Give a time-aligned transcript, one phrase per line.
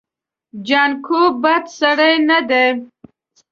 [0.67, 2.65] جانکو بد سړی نه دی.